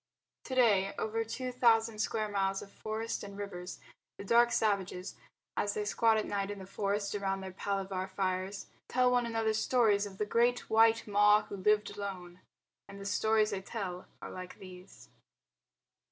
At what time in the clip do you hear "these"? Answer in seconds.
14.57-15.09